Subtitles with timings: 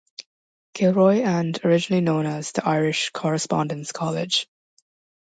[0.73, 4.47] Kilroy and originally known as the 'Irish Correspondence College'.